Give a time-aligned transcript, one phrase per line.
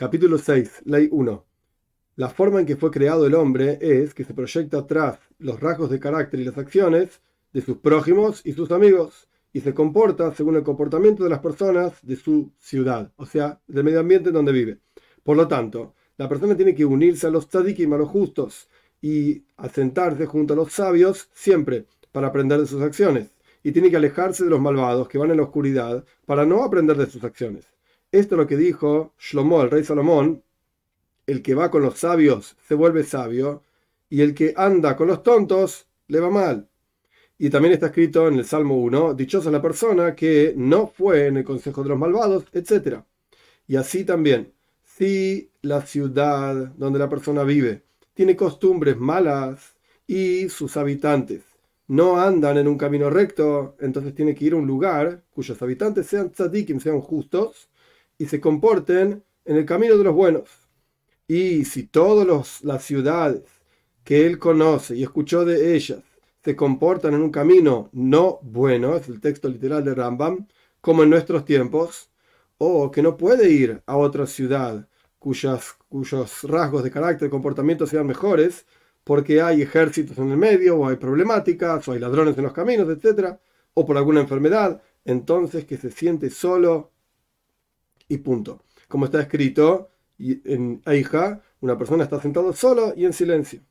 [0.00, 1.46] Capítulo 6, Ley 1.
[2.16, 5.90] La forma en que fue creado el hombre es que se proyecta atrás los rasgos
[5.90, 7.20] de carácter y las acciones
[7.52, 11.98] de sus prójimos y sus amigos, y se comporta según el comportamiento de las personas
[12.00, 14.78] de su ciudad, o sea, del medio ambiente en donde vive.
[15.22, 18.70] Por lo tanto, la persona tiene que unirse a los tzadikim, a los justos,
[19.02, 23.98] y asentarse junto a los sabios siempre para aprender de sus acciones, y tiene que
[23.98, 27.69] alejarse de los malvados que van en la oscuridad para no aprender de sus acciones.
[28.12, 30.42] Esto es lo que dijo Shlomo, el rey Salomón,
[31.26, 33.62] el que va con los sabios se vuelve sabio,
[34.08, 36.68] y el que anda con los tontos le va mal.
[37.38, 41.36] Y también está escrito en el Salmo 1, dichosa la persona que no fue en
[41.36, 42.98] el consejo de los malvados, etc.
[43.68, 50.76] Y así también, si la ciudad donde la persona vive tiene costumbres malas y sus
[50.76, 51.44] habitantes
[51.86, 56.06] no andan en un camino recto, entonces tiene que ir a un lugar cuyos habitantes
[56.06, 57.69] sean tzadikim, sean justos,
[58.20, 60.50] y se comporten en el camino de los buenos.
[61.26, 63.44] Y si todas las ciudades
[64.04, 66.02] que él conoce y escuchó de ellas
[66.44, 70.46] se comportan en un camino no bueno, es el texto literal de Rambam,
[70.82, 72.10] como en nuestros tiempos,
[72.58, 74.86] o que no puede ir a otra ciudad
[75.18, 78.66] cuyas, cuyos rasgos de carácter y comportamiento sean mejores,
[79.02, 82.86] porque hay ejércitos en el medio, o hay problemáticas, o hay ladrones en los caminos,
[82.90, 83.38] etc.,
[83.72, 86.89] o por alguna enfermedad, entonces que se siente solo
[88.10, 88.62] y punto.
[88.88, 93.62] Como está escrito, en Eija, una persona está sentado solo y en silencio.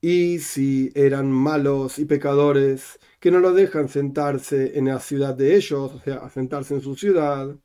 [0.00, 5.56] Y si eran malos y pecadores que no lo dejan sentarse en la ciudad de
[5.56, 7.56] ellos, o sea, sentarse en su ciudad,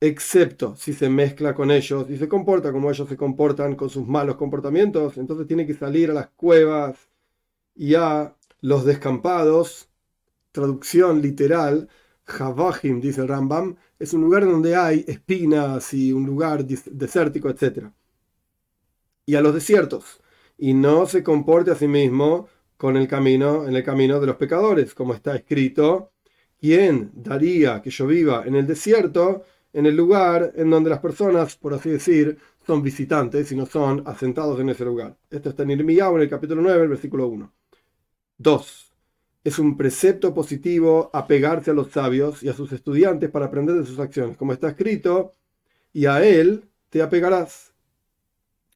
[0.00, 4.06] excepto si se mezcla con ellos y se comporta como ellos se comportan con sus
[4.06, 7.10] malos comportamientos, entonces tiene que salir a las cuevas
[7.74, 9.88] y a los descampados,
[10.52, 11.88] traducción literal,
[12.24, 17.90] Javahim, dice el Rambam, es un lugar donde hay espinas y un lugar desértico, etc.
[19.26, 20.20] Y a los desiertos.
[20.56, 22.48] Y no se comporte a sí mismo
[22.78, 26.12] con el camino, en el camino de los pecadores, como está escrito.
[26.58, 31.56] ¿Quién daría que yo viva en el desierto, en el lugar en donde las personas,
[31.56, 35.16] por así decir, son visitantes y no son asentados en ese lugar?
[35.30, 37.52] Esto está en Irmiyahu, en el capítulo 9, el versículo 1.
[38.38, 38.89] 2
[39.42, 43.86] es un precepto positivo apegarse a los sabios y a sus estudiantes para aprender de
[43.86, 45.34] sus acciones, como está escrito,
[45.92, 47.72] y a él te apegarás.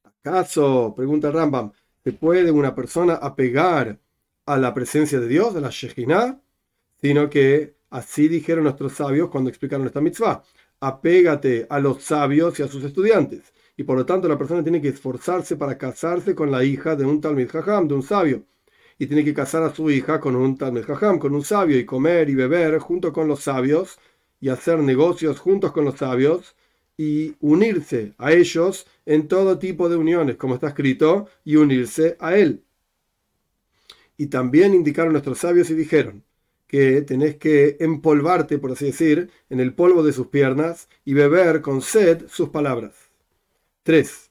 [0.05, 3.99] ¿Acaso, pregunta Rambam, se puede una persona apegar
[4.47, 6.41] a la presencia de Dios, a la Shekhinah?
[7.01, 10.43] Sino que así dijeron nuestros sabios cuando explicaron esta mitzvah.
[10.81, 13.53] Apégate a los sabios y a sus estudiantes.
[13.77, 17.05] Y por lo tanto la persona tiene que esforzarse para casarse con la hija de
[17.05, 18.45] un Talmid Jajam, de un sabio
[18.99, 20.85] y tiene que casar a su hija con un Talmud
[21.19, 23.99] con un sabio, y comer y beber junto con los sabios,
[24.41, 26.55] y hacer negocios juntos con los sabios,
[26.97, 32.37] y unirse a ellos en todo tipo de uniones, como está escrito, y unirse a
[32.37, 32.63] él.
[34.17, 36.23] Y también indicaron nuestros sabios y dijeron
[36.67, 41.61] que tenés que empolvarte, por así decir, en el polvo de sus piernas y beber
[41.61, 42.95] con sed sus palabras.
[43.83, 44.24] 3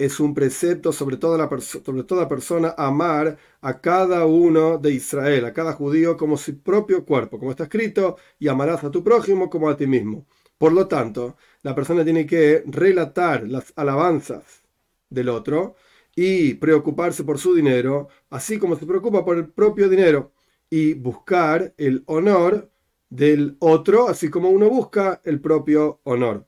[0.00, 5.44] es un precepto sobre toda, la sobre toda persona amar a cada uno de Israel,
[5.44, 9.50] a cada judío como su propio cuerpo, como está escrito, y amarás a tu prójimo
[9.50, 10.26] como a ti mismo.
[10.56, 14.62] Por lo tanto, la persona tiene que relatar las alabanzas
[15.10, 15.76] del otro
[16.16, 20.32] y preocuparse por su dinero, así como se preocupa por el propio dinero,
[20.70, 22.70] y buscar el honor
[23.10, 26.46] del otro, así como uno busca el propio honor.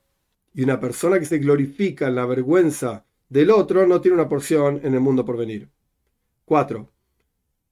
[0.55, 4.79] Y una persona que se glorifica en la vergüenza del otro no tiene una porción
[4.83, 5.69] en el mundo por venir.
[6.45, 6.89] 4.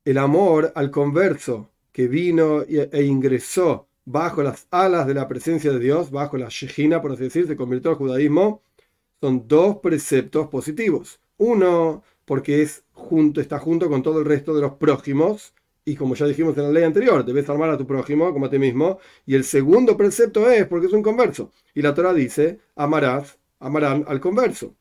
[0.06, 5.80] El amor al converso que vino e ingresó bajo las alas de la presencia de
[5.80, 8.64] Dios, bajo la Shejina, por así decir, se convirtió al judaísmo,
[9.20, 11.20] son dos preceptos positivos.
[11.38, 15.54] Uno, porque es junto, está junto con todo el resto de los prójimos,
[15.86, 18.50] y como ya dijimos en la ley anterior, debes amar a tu prójimo como a
[18.50, 19.00] ti mismo.
[19.26, 21.52] Y el segundo precepto es porque es un converso.
[21.74, 24.76] Y la Torah dice, amarás, amarán al converso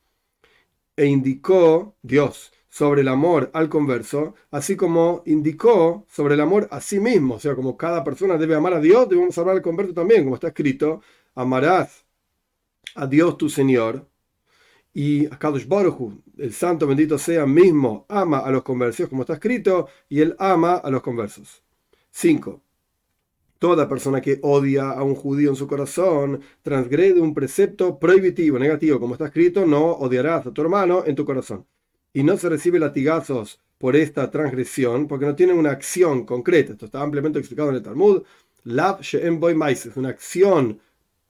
[1.00, 6.82] e indicó Dios sobre el amor al converso, así como indicó sobre el amor a
[6.82, 9.94] sí mismo, o sea, como cada persona debe amar a Dios, debemos amar al converso
[9.94, 11.00] también, como está escrito,
[11.34, 12.04] amarás
[12.96, 14.06] a Dios tu Señor,
[14.92, 19.34] y a Kadosh Baruch el santo bendito sea mismo, ama a los conversos, como está
[19.34, 21.62] escrito, y él ama a los conversos.
[22.10, 22.60] 5.
[23.60, 28.98] Toda persona que odia a un judío en su corazón transgrede un precepto prohibitivo, negativo,
[28.98, 31.64] como está escrito, no odiarás a tu hermano en tu corazón.
[32.12, 36.72] Y no se recibe latigazos por esta transgresión porque no tiene una acción concreta.
[36.72, 38.22] Esto está ampliamente explicado en el Talmud.
[38.64, 40.80] Lav She'em Boy es una acción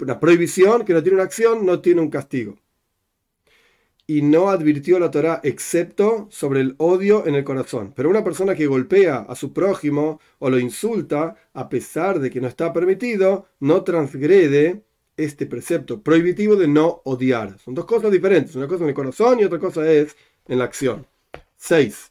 [0.03, 2.57] una prohibición que no tiene una acción, no tiene un castigo.
[4.11, 7.93] Y no advirtió la Torah excepto sobre el odio en el corazón.
[7.95, 12.41] Pero una persona que golpea a su prójimo o lo insulta, a pesar de que
[12.41, 14.83] no está permitido, no transgrede
[15.17, 17.57] este precepto prohibitivo de no odiar.
[17.61, 18.57] Son dos cosas diferentes.
[18.57, 20.17] Una cosa en el corazón y otra cosa es
[20.49, 21.07] en la acción.
[21.59, 22.11] 6.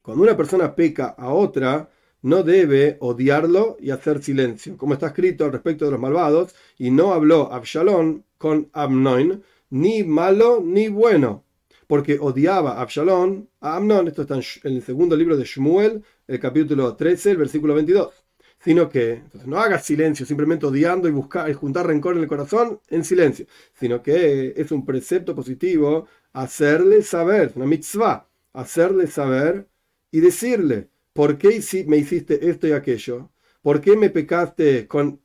[0.00, 1.90] Cuando una persona peca a otra,
[2.22, 6.90] no debe odiarlo y hacer silencio, como está escrito al respecto de los malvados, y
[6.90, 11.44] no habló Absalón con Amnon, ni malo ni bueno,
[11.86, 16.40] porque odiaba a Absalón a Amnon, esto está en el segundo libro de Shmuel, el
[16.40, 18.12] capítulo 13, el versículo 22,
[18.58, 22.80] sino que no hagas silencio, simplemente odiando y buscar y juntar rencor en el corazón
[22.88, 29.68] en silencio, sino que es un precepto positivo hacerle saber, una mitzvah, hacerle saber
[30.10, 33.30] y decirle, ¿por qué me hiciste esto y aquello?
[33.62, 35.20] ¿Por qué me pecaste con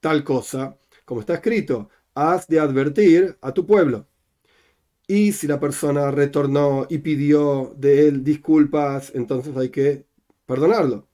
[0.00, 0.76] tal cosa?
[1.04, 4.06] Como está escrito, has de advertir a tu pueblo.
[5.06, 10.06] Y si la persona retornó y pidió de él disculpas, entonces hay que
[10.46, 11.08] perdonarlo.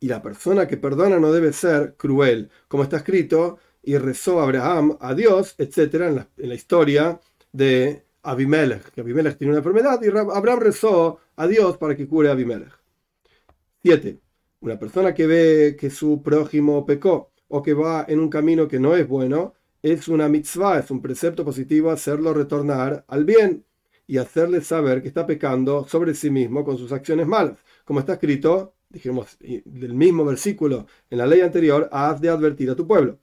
[0.00, 4.96] Y la persona que perdona no debe ser cruel, como está escrito, y rezó Abraham
[5.00, 5.94] a Dios, etc.,
[6.38, 7.20] en la, historia
[7.52, 12.28] de Abimelech, que Abimelech tiene una enfermedad, y Abraham rezó a Dios para que cure
[12.28, 12.72] a Abimelech.
[13.82, 14.18] 7.
[14.60, 18.80] Una persona que ve que su prójimo pecó o que va en un camino que
[18.80, 23.64] no es bueno, es una mitzvah, es un precepto positivo hacerlo retornar al bien
[24.06, 27.58] y hacerle saber que está pecando sobre sí mismo con sus acciones malas.
[27.84, 32.74] Como está escrito, dijimos del mismo versículo en la ley anterior, has de advertir a
[32.74, 33.18] tu pueblo.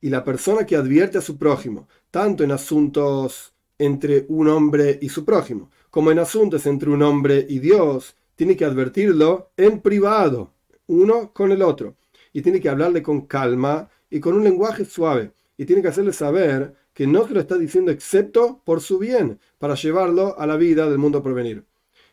[0.00, 5.08] Y la persona que advierte a su prójimo, tanto en asuntos entre un hombre y
[5.08, 10.52] su prójimo, como en asuntos entre un hombre y Dios, tiene que advertirlo en privado,
[10.86, 11.94] uno con el otro,
[12.32, 15.32] y tiene que hablarle con calma y con un lenguaje suave,
[15.62, 19.38] y tiene que hacerle saber que no se lo está diciendo excepto por su bien,
[19.58, 21.64] para llevarlo a la vida del mundo por venir.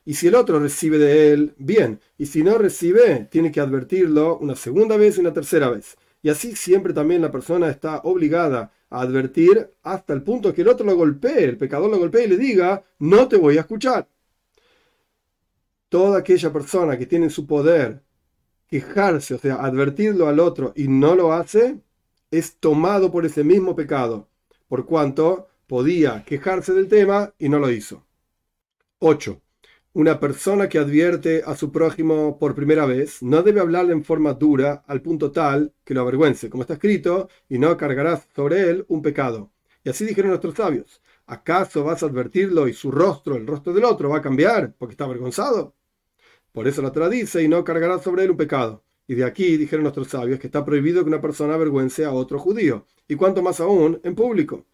[0.05, 4.37] Y si el otro recibe de él, bien, y si no recibe, tiene que advertirlo
[4.37, 5.97] una segunda vez y una tercera vez.
[6.21, 10.67] Y así siempre también la persona está obligada a advertir hasta el punto que el
[10.67, 14.07] otro lo golpee, el pecador lo golpee y le diga, no te voy a escuchar
[15.89, 18.03] toda aquella persona que tiene en su poder
[18.67, 21.81] quejarse, o sea, advertirlo al otro y no lo hace,
[22.31, 24.29] es tomado por ese mismo pecado,
[24.67, 28.05] por cuanto podía quejarse del tema y no lo hizo.
[28.99, 29.41] 8.
[29.93, 34.33] Una persona que advierte a su prójimo por primera vez no debe hablarle en forma
[34.33, 38.85] dura al punto tal que lo avergüence, como está escrito, y no cargarás sobre él
[38.87, 39.51] un pecado.
[39.83, 41.01] Y así dijeron nuestros sabios.
[41.25, 44.93] ¿Acaso vas a advertirlo y su rostro, el rostro del otro, va a cambiar porque
[44.93, 45.75] está avergonzado?
[46.51, 48.83] Por eso la tradice y no cargará sobre él un pecado.
[49.09, 52.37] Y de aquí dijeron nuestros sabios que está prohibido que una persona avergüence a otro
[52.37, 54.67] judío, y cuanto más aún en público.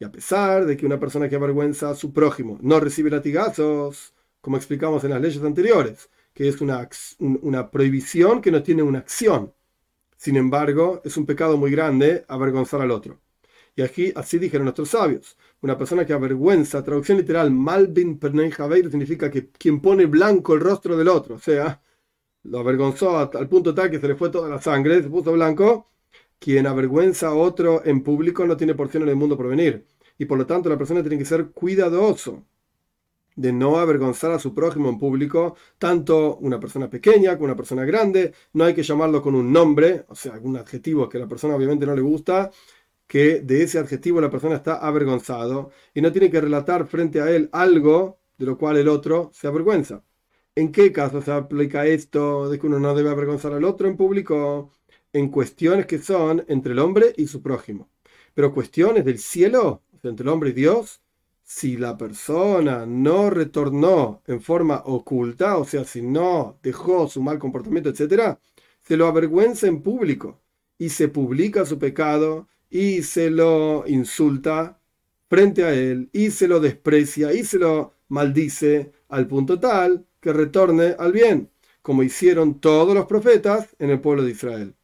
[0.00, 4.14] Y a pesar de que una persona que avergüenza a su prójimo no recibe latigazos,
[4.40, 9.00] como explicamos en las leyes anteriores, que es una, una prohibición que no tiene una
[9.00, 9.52] acción.
[10.16, 13.20] Sin embargo, es un pecado muy grande avergonzar al otro.
[13.76, 15.36] Y aquí así dijeron nuestros sabios.
[15.60, 20.96] Una persona que avergüenza, traducción literal, Malvin Pernei significa que quien pone blanco el rostro
[20.96, 21.34] del otro.
[21.34, 21.81] O sea,
[22.44, 25.88] lo avergonzó al punto tal que se le fue toda la sangre, se puso blanco.
[26.38, 29.86] Quien avergüenza a otro en público no tiene porción en el mundo por venir.
[30.18, 32.44] Y por lo tanto la persona tiene que ser cuidadoso
[33.36, 37.84] de no avergonzar a su prójimo en público, tanto una persona pequeña como una persona
[37.84, 38.34] grande.
[38.52, 41.54] No hay que llamarlo con un nombre, o sea, algún adjetivo que a la persona
[41.56, 42.50] obviamente no le gusta,
[43.06, 47.30] que de ese adjetivo la persona está avergonzado y no tiene que relatar frente a
[47.30, 50.04] él algo de lo cual el otro se avergüenza.
[50.54, 53.96] ¿En qué caso se aplica esto de que uno no debe avergonzar al otro en
[53.96, 54.70] público?
[55.12, 57.88] En cuestiones que son entre el hombre y su prójimo.
[58.34, 61.00] Pero cuestiones del cielo, entre el hombre y Dios,
[61.42, 67.38] si la persona no retornó en forma oculta, o sea, si no dejó su mal
[67.38, 68.38] comportamiento, etc.,
[68.82, 70.42] se lo avergüenza en público
[70.76, 74.80] y se publica su pecado y se lo insulta
[75.28, 80.32] frente a él y se lo desprecia y se lo maldice al punto tal que
[80.32, 81.50] retorne al bien,
[81.82, 84.74] como hicieron todos los profetas en el pueblo de Israel.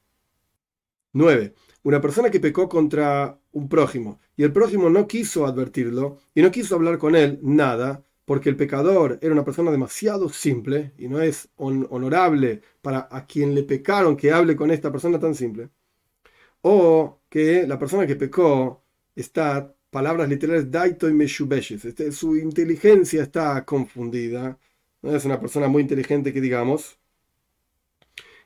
[1.15, 1.55] 9.
[1.85, 6.51] Una persona que pecó contra un prójimo y el prójimo no quiso advertirlo y no
[6.51, 11.23] quiso hablar con él nada, porque el pecador era una persona demasiado simple y no
[11.23, 15.71] es honorable para a quien le pecaron que hable con esta persona tan simple
[16.63, 18.83] o que la persona que pecó
[19.15, 24.59] está, palabras literales, daito y meshubeshes, este, su inteligencia está confundida,
[25.03, 26.99] es una persona muy inteligente que digamos,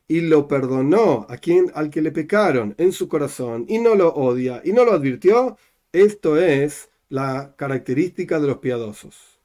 [0.09, 4.13] y lo perdonó a quien al que le pecaron en su corazón y no lo
[4.13, 5.57] odia y no lo advirtió,
[5.93, 9.41] esto es la característica de los piadosos.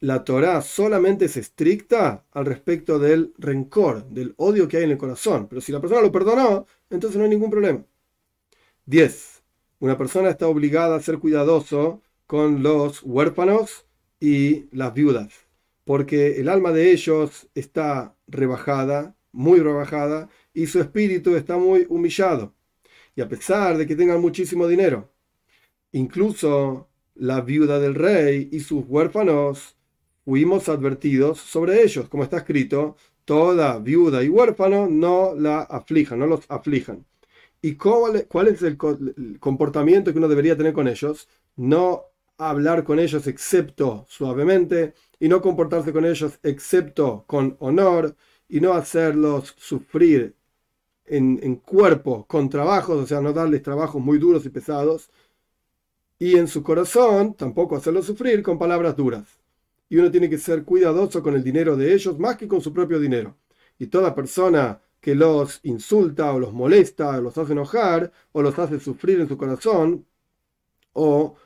[0.00, 4.98] La Torá solamente es estricta al respecto del rencor, del odio que hay en el
[4.98, 7.84] corazón, pero si la persona lo perdonó, entonces no hay ningún problema.
[8.86, 9.42] 10.
[9.80, 13.86] Una persona está obligada a ser cuidadoso con los huérfanos
[14.20, 15.49] y las viudas,
[15.90, 22.54] porque el alma de ellos está rebajada, muy rebajada, y su espíritu está muy humillado.
[23.16, 25.10] Y a pesar de que tengan muchísimo dinero,
[25.90, 29.76] incluso la viuda del rey y sus huérfanos,
[30.24, 32.94] fuimos advertidos sobre ellos, como está escrito,
[33.24, 37.04] toda viuda y huérfano no la aflijan, no los aflijan.
[37.62, 38.14] ¿Y cuál,
[38.46, 38.78] es el
[39.40, 41.28] comportamiento que uno debería tener con ellos?
[41.56, 42.04] No
[42.38, 48.16] hablar con ellos excepto suavemente y no comportarse con ellos excepto con honor
[48.48, 50.34] y no hacerlos sufrir
[51.04, 55.10] en, en, cuerpo con trabajos, o sea, no darles trabajos muy duros y pesados,
[56.18, 59.38] y en su corazón tampoco hacerlos sufrir con palabras duras.
[59.88, 62.72] Y uno tiene que ser cuidadoso con el dinero de ellos más que con su
[62.72, 63.36] propio dinero.
[63.78, 68.58] Y toda persona que los insulta o los molesta o los hace enojar o los
[68.58, 70.06] hace sufrir en su corazón
[70.92, 71.36] o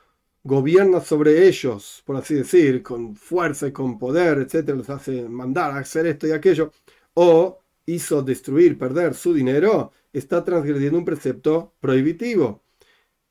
[0.45, 5.73] gobierna sobre ellos, por así decir, con fuerza y con poder, etcétera, los hace mandar
[5.73, 6.71] a hacer esto y aquello,
[7.15, 12.63] o hizo destruir, perder su dinero, está transgrediendo un precepto prohibitivo.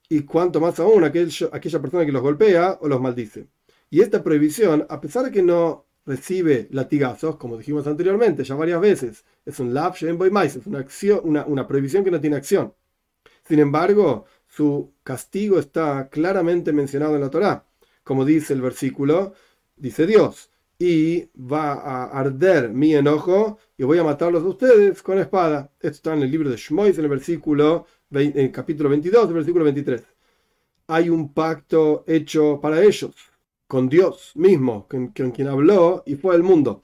[0.09, 3.47] Y cuanto más aún aquella persona que los golpea o los maldice.
[3.89, 8.81] Y esta prohibición, a pesar de que no recibe latigazos, como dijimos anteriormente, ya varias
[8.81, 9.95] veces, es un lav
[10.31, 12.73] mais, es una, acción, una, una prohibición que no tiene acción.
[13.47, 17.65] Sin embargo, su castigo está claramente mencionado en la Torá.
[18.03, 19.33] Como dice el versículo,
[19.75, 25.17] dice Dios, y va a arder mi enojo y voy a matarlos a ustedes con
[25.17, 25.71] espada.
[25.79, 29.33] Esto está en el libro de Shmois, en el versículo, en el capítulo 22, el
[29.33, 30.03] versículo 23.
[30.87, 33.15] Hay un pacto hecho para ellos,
[33.65, 36.83] con Dios mismo, con, quien habló y fue el mundo.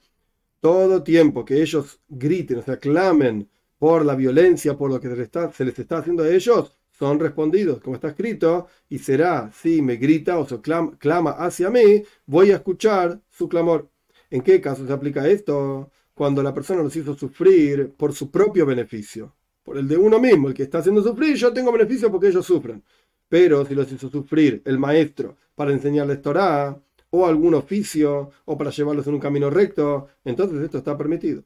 [0.60, 3.48] Todo tiempo que ellos griten, o sea, clamen
[3.78, 7.96] por la violencia, por lo que se les está haciendo a ellos, son respondidos, como
[7.96, 13.22] está escrito, y será, si me grita o se clama, hacia mí, voy a escuchar
[13.30, 13.88] su clamor.
[14.28, 15.90] ¿En qué caso se aplica esto?
[16.12, 20.48] Cuando la persona los hizo sufrir por su propio beneficio, por el de uno mismo,
[20.48, 22.84] el que está haciendo sufrir, yo tengo beneficio porque ellos sufren.
[23.30, 26.78] Pero si los hizo sufrir el maestro para enseñarles Torah,
[27.08, 31.44] o algún oficio, o para llevarlos en un camino recto, entonces esto está permitido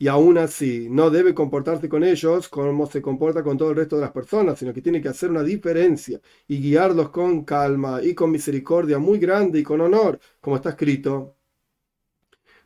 [0.00, 3.96] y aún así no debe comportarse con ellos como se comporta con todo el resto
[3.96, 8.14] de las personas, sino que tiene que hacer una diferencia y guiarlos con calma y
[8.14, 11.36] con misericordia muy grande y con honor, como está escrito,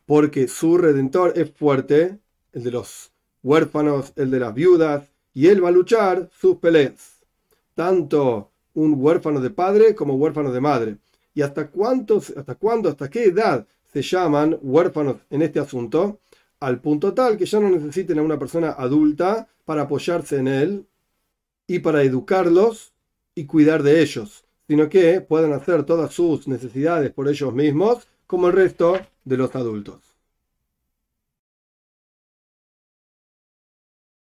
[0.05, 2.19] porque su redentor es fuerte,
[2.53, 3.11] el de los
[3.43, 7.25] huérfanos, el de las viudas, y él va a luchar sus peleas,
[7.73, 10.97] tanto un huérfano de padre como huérfano de madre.
[11.33, 16.21] ¿Y hasta cuántos, hasta cuándo, hasta qué edad se llaman huérfanos en este asunto?
[16.65, 20.87] Al punto tal que ya no necesiten a una persona adulta para apoyarse en él
[21.67, 22.91] y para educarlos
[23.35, 28.47] y cuidar de ellos, sino que puedan hacer todas sus necesidades por ellos mismos como
[28.47, 30.04] el resto de los adultos.